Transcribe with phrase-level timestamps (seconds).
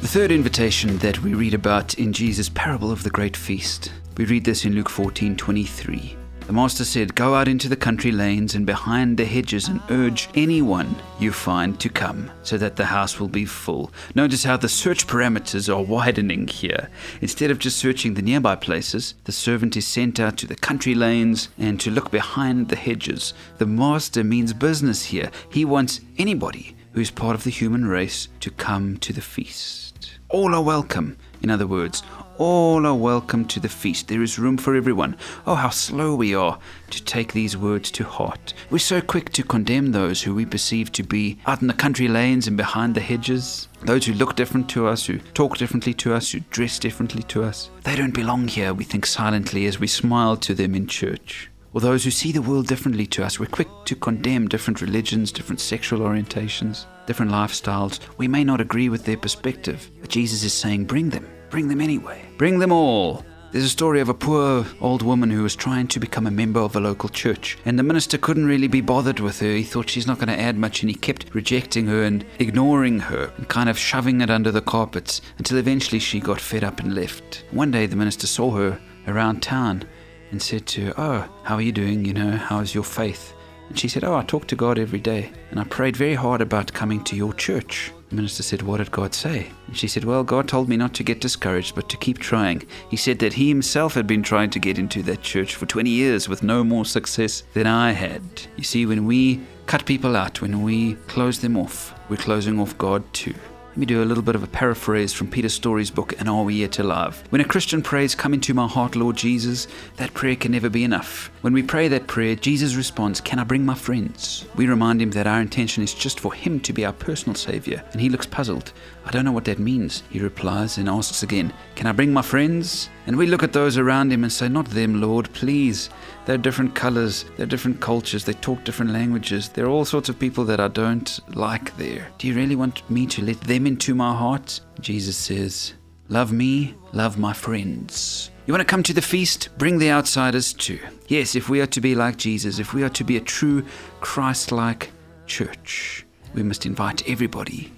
[0.00, 4.26] The third invitation that we read about in Jesus' parable of the great feast, we
[4.26, 6.16] read this in Luke 14 23.
[6.46, 10.28] The master said, Go out into the country lanes and behind the hedges and urge
[10.36, 13.90] anyone you find to come, so that the house will be full.
[14.14, 16.90] Notice how the search parameters are widening here.
[17.20, 20.94] Instead of just searching the nearby places, the servant is sent out to the country
[20.94, 23.34] lanes and to look behind the hedges.
[23.58, 25.32] The master means business here.
[25.50, 30.18] He wants anybody who is part of the human race to come to the feast.
[30.30, 31.16] All are welcome.
[31.40, 32.02] In other words,
[32.38, 34.08] all are welcome to the feast.
[34.08, 35.16] There is room for everyone.
[35.46, 36.58] Oh, how slow we are
[36.90, 38.52] to take these words to heart.
[38.68, 42.08] We're so quick to condemn those who we perceive to be out in the country
[42.08, 43.68] lanes and behind the hedges.
[43.82, 47.44] Those who look different to us, who talk differently to us, who dress differently to
[47.44, 47.70] us.
[47.84, 51.80] They don't belong here, we think silently as we smile to them in church or
[51.80, 53.38] those who see the world differently to us.
[53.38, 58.00] We're quick to condemn different religions, different sexual orientations, different lifestyles.
[58.16, 61.28] We may not agree with their perspective, but Jesus is saying, bring them.
[61.50, 62.24] Bring them anyway.
[62.36, 63.24] Bring them all.
[63.52, 66.58] There's a story of a poor old woman who was trying to become a member
[66.58, 69.54] of a local church, and the minister couldn't really be bothered with her.
[69.54, 72.98] He thought she's not going to add much, and he kept rejecting her and ignoring
[72.98, 76.80] her and kind of shoving it under the carpets until eventually she got fed up
[76.80, 77.44] and left.
[77.52, 79.84] One day the minister saw her around town
[80.30, 82.04] and said to her, Oh, how are you doing?
[82.04, 83.34] You know, how's your faith?
[83.68, 86.40] And she said, Oh, I talk to God every day, and I prayed very hard
[86.40, 87.92] about coming to your church.
[88.08, 89.50] The minister said, What did God say?
[89.66, 92.66] And she said, Well, God told me not to get discouraged, but to keep trying.
[92.88, 95.90] He said that he himself had been trying to get into that church for 20
[95.90, 98.22] years with no more success than I had.
[98.56, 102.78] You see, when we cut people out, when we close them off, we're closing off
[102.78, 103.34] God too.
[103.78, 106.42] Let me do a little bit of a paraphrase from Peter Storey's book, And Are
[106.42, 107.22] We Yet Alive?
[107.30, 110.82] When a Christian prays, Come into my heart, Lord Jesus, that prayer can never be
[110.82, 111.30] enough.
[111.42, 114.46] When we pray that prayer, Jesus responds, Can I bring my friends?
[114.56, 117.84] We remind him that our intention is just for him to be our personal Savior,
[117.92, 118.72] and he looks puzzled.
[119.06, 122.22] I don't know what that means, he replies and asks again, Can I bring my
[122.22, 122.90] friends?
[123.06, 125.88] And we look at those around him and say, Not them, Lord, please.
[126.26, 129.48] They're different colors, they're different cultures, they talk different languages.
[129.48, 132.08] There are all sorts of people that I don't like there.
[132.18, 134.60] Do you really want me to let them into my heart?
[134.80, 135.74] Jesus says,
[136.08, 138.30] Love me, love my friends.
[138.46, 139.50] You want to come to the feast?
[139.58, 140.80] Bring the outsiders too.
[141.06, 143.62] Yes, if we are to be like Jesus, if we are to be a true
[144.00, 144.90] Christ like
[145.26, 147.70] church, we must invite everybody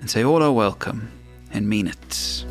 [0.00, 1.10] and say, All are welcome
[1.52, 2.46] and mean it.